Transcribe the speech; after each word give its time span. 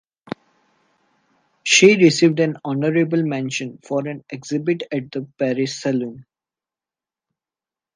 She 1.63 1.95
received 1.95 2.39
an 2.39 2.57
honourable 2.65 3.21
mention 3.21 3.77
for 3.83 4.07
an 4.07 4.23
exhibit 4.31 4.81
at 4.91 5.11
the 5.11 5.27
Paris 5.37 5.79
Salon. 5.79 6.25